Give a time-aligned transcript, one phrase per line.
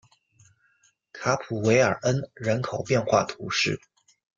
[1.13, 3.79] 卡普韦尔恩人口变化图示